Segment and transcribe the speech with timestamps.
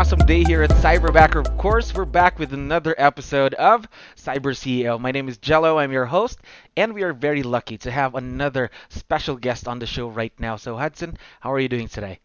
[0.00, 1.46] Awesome day here at Cyberbacker.
[1.46, 3.86] Of course, we're back with another episode of
[4.16, 4.98] Cyber CEO.
[4.98, 6.40] My name is Jello, I'm your host,
[6.74, 10.56] and we are very lucky to have another special guest on the show right now.
[10.56, 12.18] So, Hudson, how are you doing today?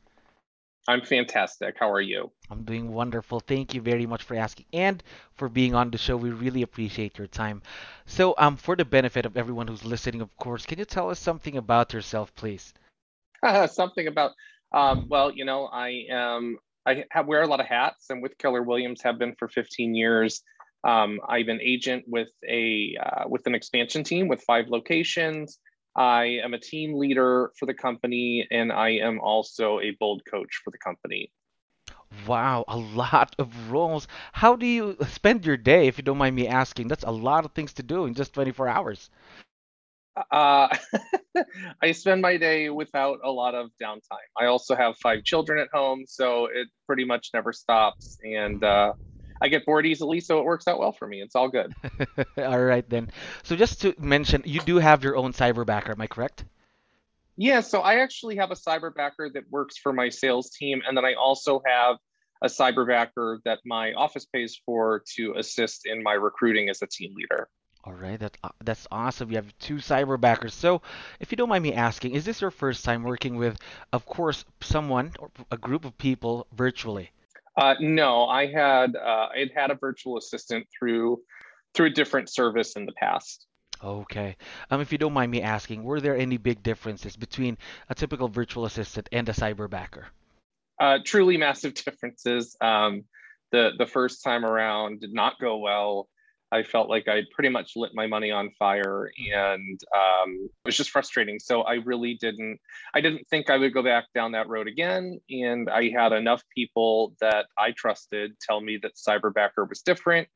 [0.88, 1.75] I'm fantastic.
[1.77, 2.31] How are you?
[2.49, 3.41] I'm doing wonderful.
[3.41, 5.03] Thank you very much for asking and
[5.34, 6.15] for being on the show.
[6.15, 7.62] We really appreciate your time.
[8.05, 11.20] So, um, for the benefit of everyone who's listening, of course, can you tell us
[11.20, 12.73] something about yourself, please?
[13.67, 14.31] something about
[14.71, 18.38] um, well, you know, I am I have, wear a lot of hats, and with
[18.38, 20.41] Keller Williams have been for 15 years.
[20.84, 25.58] Um, I'm an agent with a uh, with an expansion team with five locations.
[25.96, 30.62] I am a team leader for the company, and I am also a bold coach
[30.63, 31.32] for the company.
[32.28, 34.08] Wow, a lot of roles.
[34.32, 36.88] How do you spend your day, if you don't mind me asking?
[36.88, 39.10] That's a lot of things to do in just 24 hours.
[40.32, 40.76] Uh,
[41.82, 44.30] I spend my day without a lot of downtime.
[44.40, 48.18] I also have five children at home, so it pretty much never stops.
[48.24, 48.94] And uh,
[49.41, 51.22] I get bored easily, so it works out well for me.
[51.22, 51.74] It's all good.
[52.38, 53.10] all right, then.
[53.44, 56.46] So, just to mention, you do have your own cyberbacker, am I correct?
[57.38, 60.82] Yeah, so I actually have a cyberbacker that works for my sales team.
[60.88, 61.98] And then I also have
[62.41, 67.13] a cyberbacker that my office pays for to assist in my recruiting as a team
[67.13, 67.50] leader.
[67.86, 69.30] All right, that uh, that's awesome.
[69.30, 70.52] You have two cyberbackers.
[70.52, 70.81] So,
[71.19, 73.59] if you don't mind me asking, is this your first time working with,
[73.94, 77.12] of course, someone or a group of people virtually?
[77.56, 81.22] Uh, no, I had uh, I had had a virtual assistant through
[81.75, 83.45] through a different service in the past.
[83.84, 84.35] Okay.
[84.72, 87.57] Um, if you don't mind me asking, were there any big differences between
[87.90, 90.06] a typical virtual assistant and a cyberbacker?
[90.79, 92.57] Uh, truly massive differences.
[92.62, 93.03] Um,
[93.51, 96.09] the the first time around did not go well.
[96.55, 100.77] I felt like I pretty much lit my money on fire, and um, it was
[100.77, 101.38] just frustrating.
[101.39, 102.59] So I really didn't.
[102.93, 105.19] I didn't think I would go back down that road again.
[105.29, 110.29] And I had enough people that I trusted tell me that Cyberbacker was different,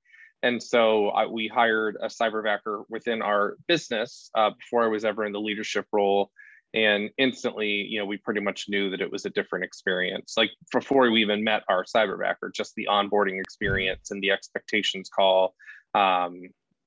[0.44, 5.25] and so I, we hired a Cyberbacker within our business uh, before I was ever
[5.25, 6.31] in the leadership role.
[6.74, 10.35] And instantly, you know, we pretty much knew that it was a different experience.
[10.38, 15.56] Like before we even met our cyberbacker, just the onboarding experience and the expectations call
[15.94, 16.42] um,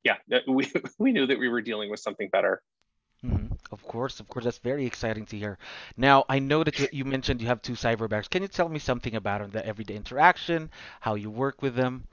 [0.04, 0.16] yeah,
[0.48, 2.62] we, we knew that we were dealing with something better.
[3.24, 3.54] Mm-hmm.
[3.70, 5.58] Of course, of course, that's very exciting to hear.
[5.96, 8.28] Now, I know that you mentioned you have two cyberbacks.
[8.28, 10.70] Can you tell me something about them, the everyday interaction,
[11.00, 12.08] how you work with them?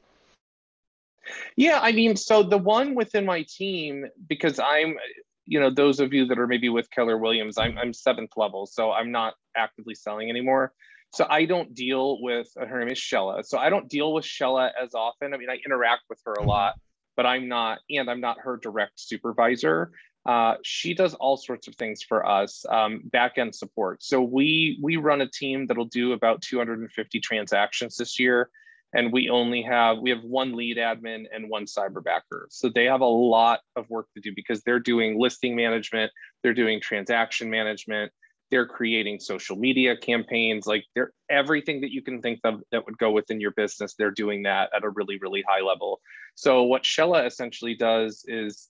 [1.55, 4.97] Yeah, I mean, so the one within my team, because I'm,
[5.45, 8.65] you know, those of you that are maybe with Keller Williams, I'm, I'm seventh level,
[8.65, 10.73] so I'm not actively selling anymore.
[11.11, 13.45] So I don't deal with her name is Shella.
[13.45, 15.33] So I don't deal with Shella as often.
[15.33, 16.49] I mean, I interact with her a mm-hmm.
[16.49, 16.79] lot,
[17.15, 19.91] but I'm not, and I'm not her direct supervisor.
[20.25, 24.03] Uh, she does all sorts of things for us, um, back end support.
[24.03, 28.49] So we we run a team that'll do about 250 transactions this year,
[28.93, 32.45] and we only have we have one lead admin and one cyberbacker.
[32.49, 36.11] So they have a lot of work to do because they're doing listing management,
[36.43, 38.11] they're doing transaction management,
[38.51, 42.97] they're creating social media campaigns like they're everything that you can think of that would
[42.97, 45.99] go within your business they're doing that at a really really high level.
[46.35, 48.69] So what shella essentially does is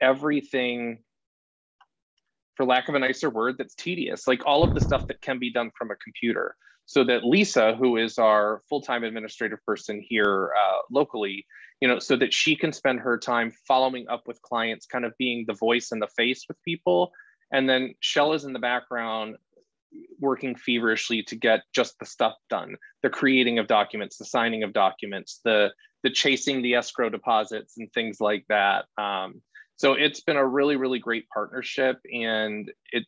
[0.00, 1.02] everything
[2.56, 5.38] for lack of a nicer word that's tedious like all of the stuff that can
[5.38, 6.56] be done from a computer.
[6.86, 11.46] So that lisa who is our full-time administrative person here uh, locally
[11.80, 15.12] you know so that she can spend her time following up with clients kind of
[15.18, 17.12] being the voice and the face with people
[17.52, 19.36] and then Shell is in the background
[20.20, 24.72] working feverishly to get just the stuff done the creating of documents the signing of
[24.74, 25.70] documents the
[26.06, 28.84] the chasing the escrow deposits and things like that.
[28.96, 29.42] Um,
[29.76, 33.04] so it's been a really really great partnership and it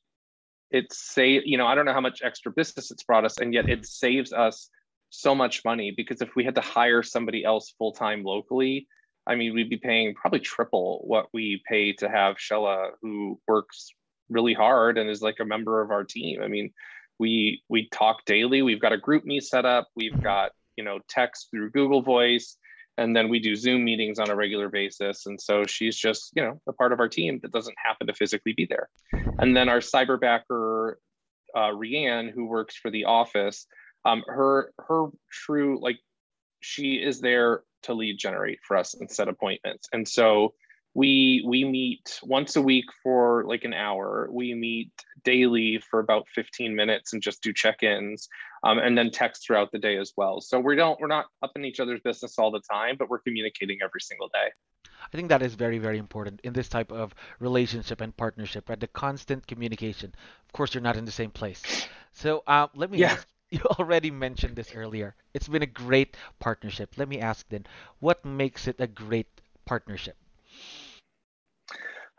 [0.70, 3.54] it say you know i don't know how much extra business it's brought us and
[3.54, 4.68] yet it saves us
[5.10, 8.86] so much money because if we had to hire somebody else full time locally
[9.26, 13.94] i mean we'd be paying probably triple what we pay to have shella who works
[14.28, 16.42] really hard and is like a member of our team.
[16.42, 16.70] I mean,
[17.18, 18.62] we we talk daily.
[18.62, 19.88] We've got a GroupMe set up.
[19.96, 20.22] We've mm-hmm.
[20.22, 22.56] got you know text through Google Voice,
[22.96, 25.26] and then we do Zoom meetings on a regular basis.
[25.26, 28.14] And so she's just you know a part of our team that doesn't happen to
[28.14, 28.88] physically be there.
[29.38, 30.94] And then our cyberbacker,
[31.54, 33.66] uh, Rianne, who works for the office.
[34.04, 35.98] Um, her her true like
[36.60, 40.54] she is there to lead generate for us and set appointments, and so
[40.98, 44.90] we we meet once a week for like an hour we meet
[45.22, 48.28] daily for about 15 minutes and just do check-ins
[48.64, 51.52] um, and then text throughout the day as well so we don't we're not up
[51.54, 54.48] in each other's business all the time but we're communicating every single day
[54.84, 58.78] I think that is very, very important in this type of relationship and partnership, right?
[58.78, 60.12] The constant communication.
[60.46, 61.62] Of course, you're not in the same place.
[62.12, 63.12] So uh, let me Yeah.
[63.12, 65.14] ask, you already mentioned this earlier.
[65.32, 66.98] It's been a great partnership.
[66.98, 67.64] Let me ask then,
[68.00, 69.28] what makes it a great
[69.64, 70.16] partnership?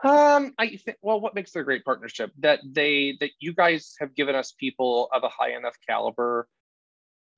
[0.03, 3.95] Um, I think well, what makes it a great partnership that they that you guys
[3.99, 6.47] have given us people of a high enough caliber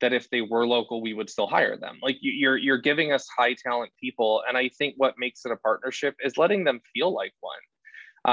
[0.01, 1.99] that if they were local, we would still hire them.
[2.01, 5.51] Like you, you're you're giving us high talent people, and I think what makes it
[5.51, 7.57] a partnership is letting them feel like one.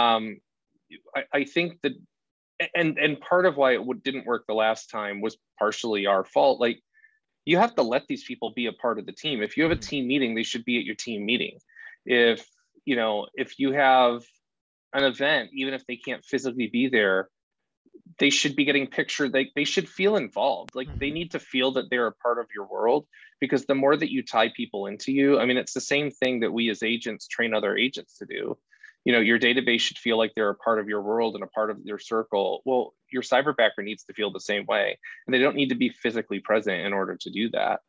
[0.03, 0.39] Um,
[1.17, 1.93] I, I think that,
[2.75, 6.61] and and part of why it didn't work the last time was partially our fault.
[6.61, 6.83] Like
[7.47, 9.43] you have to let these people be a part of the team.
[9.43, 9.89] If you have a Mhm.
[9.89, 11.59] team meeting, they should be at your team meeting.
[12.07, 12.49] If
[12.89, 14.25] you know, if you have
[14.95, 17.29] an event, even if they can't physically be there,
[18.19, 19.31] they should be getting pictured.
[19.31, 20.75] They, they should feel involved.
[20.75, 21.13] Like they Mhm.
[21.13, 23.07] need to feel that they're a part of your world
[23.41, 26.41] because the more that you tie people into you, I mean, it's the same thing
[26.41, 28.57] that we as agents train other agents to do.
[29.05, 31.49] You know, your database should feel like they're a part of your world and a
[31.49, 32.63] part of your circle.
[32.65, 34.99] Well, your cyberbacker needs to feel the same way.
[35.27, 37.81] And they don't need to be physically present in order to do that.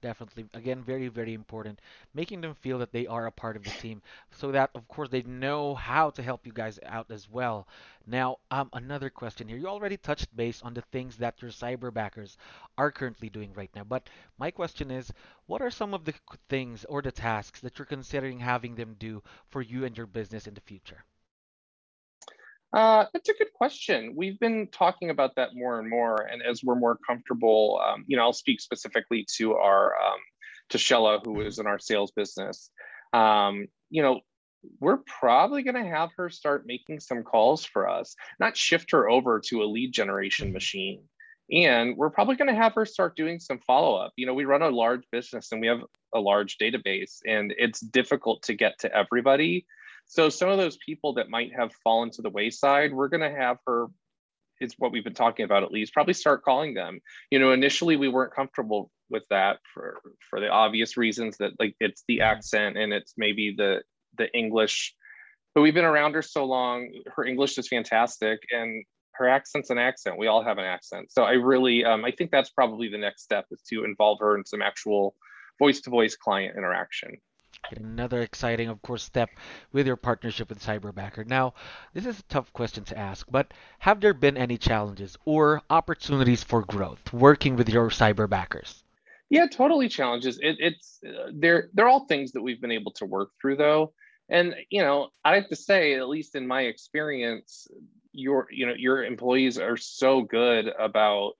[0.00, 0.48] Definitely.
[0.54, 1.80] Again, very, very important.
[2.12, 4.02] Making them feel that they are a part of the team
[4.32, 7.68] so that, of course, they know how to help you guys out as well.
[8.04, 9.56] Now, um, another question here.
[9.56, 12.36] You already touched base on the things that your cyber backers
[12.76, 13.84] are currently doing right now.
[13.84, 15.12] But my question is,
[15.46, 16.14] what are some of the
[16.48, 20.48] things or the tasks that you're considering having them do for you and your business
[20.48, 21.04] in the future?
[22.72, 24.12] Uh, that's a good question.
[24.14, 28.16] We've been talking about that more and more, and as we're more comfortable, um, you
[28.16, 30.18] know, I'll speak specifically to our um,
[30.70, 32.70] to Shella, who is in our sales business.
[33.12, 34.20] Um, you know,
[34.80, 39.08] we're probably going to have her start making some calls for us, not shift her
[39.08, 41.02] over to a lead generation machine.
[41.50, 44.12] And we're probably going to have her start doing some follow up.
[44.16, 45.80] You know, we run a large business and we have
[46.14, 49.64] a large database, and it's difficult to get to everybody.
[50.08, 53.38] So some of those people that might have fallen to the wayside, we're going to
[53.38, 53.86] have her.
[54.60, 55.92] It's what we've been talking about at least.
[55.92, 57.00] Probably start calling them.
[57.30, 61.76] You know, initially we weren't comfortable with that for for the obvious reasons that like
[61.78, 62.24] it's the Mhm.
[62.24, 63.82] accent and it's maybe the
[64.16, 64.94] the English.
[65.54, 66.92] But we've been around her so long.
[67.14, 70.18] Her English is fantastic, and her accent's an accent.
[70.18, 71.12] We all have an accent.
[71.12, 74.36] So I really, um, I think that's probably the next step is to involve her
[74.36, 75.16] in some actual
[75.58, 77.18] voice to voice client interaction.
[77.70, 79.30] Another exciting, of course, step
[79.72, 81.26] with your partnership with Cyberbacker.
[81.26, 81.54] Now,
[81.92, 86.42] this is a tough question to ask, but have there been any challenges or opportunities
[86.42, 88.82] for growth working with your Cyberbackers?
[89.30, 90.38] Yeah, totally challenges.
[90.38, 93.92] It, it's uh, they're they're all things that we've been able to work through though.
[94.30, 97.68] And you know, I have to say, at least in my experience,
[98.12, 101.32] your you know your employees are so good about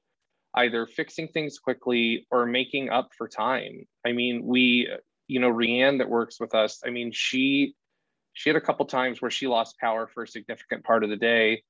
[0.55, 3.87] either fixing things quickly or making up for time.
[4.05, 4.89] I mean, we
[5.29, 6.81] you know Rianne that works with us.
[6.85, 7.75] I mean, she
[8.33, 11.17] she had a couple times where she lost power for a significant part of the
[11.17, 11.63] day.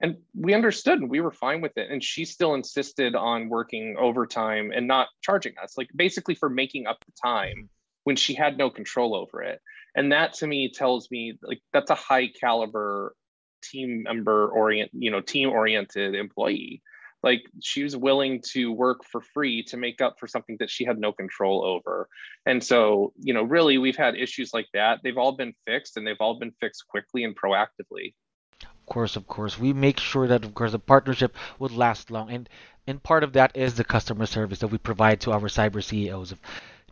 [0.00, 1.90] And we understood and we were fine with it.
[1.90, 6.86] And she still insisted on working overtime and not charging us like basically for making
[6.86, 7.66] up the time mm-hmm.
[8.04, 9.60] when she had no control over it.
[9.94, 13.14] And that to me tells me like that's a high caliber
[13.62, 16.82] team member orient you know team oriented employee
[17.26, 20.84] like she was willing to work for free to make up for something that she
[20.84, 22.08] had no control over.
[22.46, 25.00] And so you know really we've had issues like that.
[25.02, 28.14] They've all been fixed and they've all been fixed quickly and proactively.
[28.62, 32.30] Of course, of course, we make sure that, of course, the partnership would last long,
[32.30, 32.48] and
[32.86, 36.34] and part of that is the customer service that we provide to our cyber CEOs.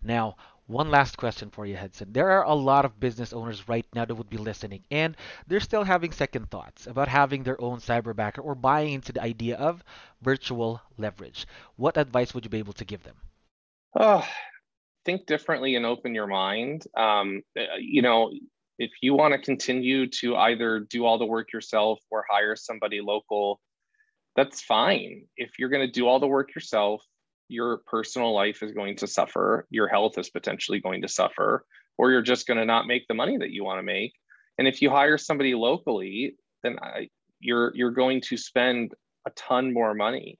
[0.02, 0.34] Now,
[0.66, 2.12] one last question for you, Hudson.
[2.12, 5.16] There are a lot of business owners right now that would be listening, and
[5.46, 9.56] they're still having second thoughts about having their own cyberbacker or buying into the idea
[9.56, 9.84] of
[10.22, 11.46] virtual leverage.
[11.76, 13.16] What advice would you be able to give them?
[13.98, 14.26] Oh,
[15.04, 16.84] think differently and open your mind.
[16.96, 18.32] Um, uh, you know,
[18.78, 23.00] if you want to continue to either do all the work yourself or hire somebody
[23.00, 23.60] local,
[24.34, 25.26] that's fine.
[25.36, 27.04] If you're going to do all the work yourself,
[27.54, 31.64] your personal life is going to suffer, your health is potentially going to suffer,
[31.98, 34.12] or you're just going to not make the money that you want to make.
[34.58, 37.08] And if you hire somebody locally, then I,
[37.40, 38.94] you're you're going to spend
[39.26, 40.38] a ton more money.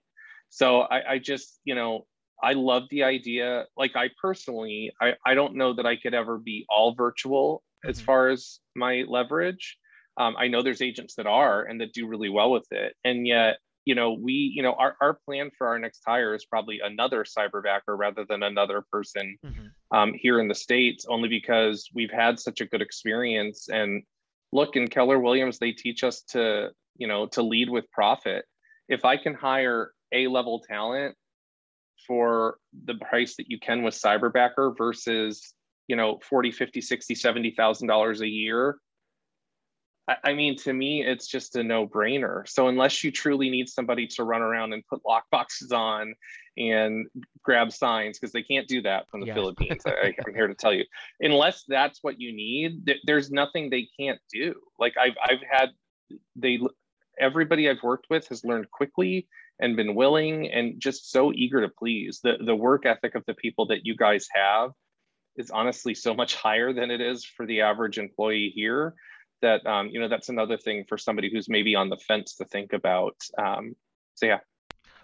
[0.51, 2.07] So I, I just, you know,
[2.43, 3.67] I love the idea.
[3.77, 8.01] Like I personally, I, I don't know that I could ever be all virtual as
[8.01, 8.05] Mhm.
[8.05, 9.79] far as my leverage.
[10.17, 12.95] Um, I know there's agents that are and that do really well with it.
[13.05, 16.45] And yet you know, we, you know, our, our plan for our next hire is
[16.45, 19.97] probably another cyberbacker rather than another person mm-hmm.
[19.97, 23.69] um, here in the States, only because we've had such a good experience.
[23.69, 24.03] And
[24.53, 28.47] look, in Keller Williams, they teach us to, you know, to lead with profit.
[28.89, 31.15] If I can hire A level talent
[32.07, 35.53] for the price that you can with cyberbacker versus,
[35.89, 38.79] you know, 40, 50, 60, 70,000 dollars a year
[40.07, 42.47] I mean, to me, it's just a no brainer.
[42.47, 46.15] So, unless you truly need somebody to run around and put lock boxes on
[46.59, 47.07] and
[47.43, 49.35] grab signs, because they can't do that from the yeah.
[49.35, 50.85] Philippines, I, am here to tell you.
[51.21, 54.55] Unless that's what you need, th- there's nothing they can't do.
[54.79, 55.71] Like, I've, I've had,
[56.37, 56.59] they,
[57.19, 59.27] everybody I've worked with has learned quickly
[59.59, 62.21] and been willing and just so eager to please.
[62.23, 64.73] The, the work ethic of the people that you guys have
[65.37, 68.95] is honestly so much higher than it is for the average employee here
[69.45, 72.45] that um, you know that's another thing for somebody who's maybe on the fence to
[72.45, 73.17] think about.
[73.39, 73.77] Um,
[74.15, 74.41] so yeah.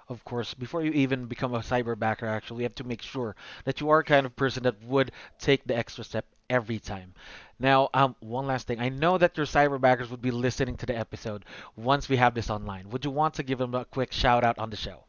[0.09, 3.81] Of course, before you even become a cyberbacker, actually, you have to make sure that
[3.81, 7.15] you are kind of person that would take the extra step every time.
[7.61, 8.81] Now, um, one last thing.
[8.81, 11.45] I know that your cyberbackers would be listening to the episode
[11.77, 12.91] once we have this online.
[12.91, 15.05] Would you want to give them a quick shout out on the show?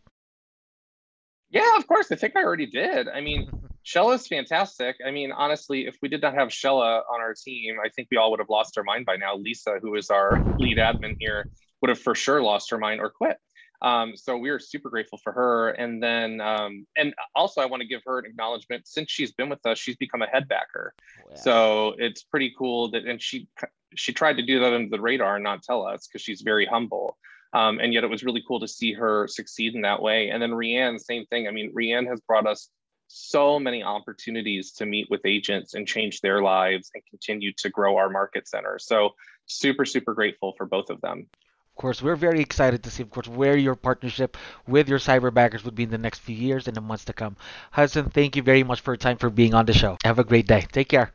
[1.49, 2.11] Yeah, of course.
[2.11, 3.07] I think I already did.
[3.07, 3.49] I mean,
[3.85, 4.97] Shella's fantastic.
[5.05, 8.17] I mean, honestly, if we did not have Shella on our team, I think we
[8.17, 9.35] all would have lost our mind by now.
[9.35, 11.47] Lisa, who is our lead admin here,
[11.81, 13.37] would have for sure lost her mind or quit.
[13.81, 15.69] Um, so we are super grateful for her.
[15.69, 18.87] And then, um, and also I want to give her an acknowledgement.
[18.87, 20.93] Since she's been with us, she's become a head backer.
[21.35, 23.47] So it's pretty cool that, and she
[23.95, 26.65] she tried to do that under the radar and not tell us because she's very
[26.65, 27.17] humble.
[27.53, 30.29] Um, and yet it was really cool to see her succeed in that way.
[30.29, 31.47] And then Rianne, same thing.
[31.47, 32.69] I mean, Rianne has brought us
[33.13, 37.97] so many opportunities to meet with agents and change their lives and continue to grow
[37.97, 38.77] our market center.
[38.79, 39.15] So
[39.45, 41.27] super, super grateful for both of them.
[41.71, 44.37] Of course, we're very excited to see, of course, where your partnership
[44.67, 47.37] with your cyberbackers would be in the next few years and the months to come.
[47.71, 49.97] Hudson, thank you very much for your time for being on the show.
[50.03, 50.67] Have a great day.
[50.71, 51.13] Take care.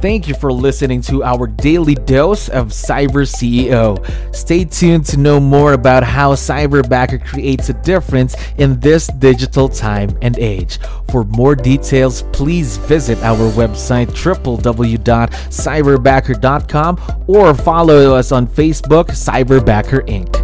[0.00, 4.02] Thank you for listening to our daily dose of Cyber CEO.
[4.34, 10.16] Stay tuned to know more about how Cyberbacker creates a difference in this digital time
[10.22, 10.78] and age.
[11.10, 20.39] For more details, please visit our website www.cyberbacker.com or follow us on Facebook, Cyberbacker Inc.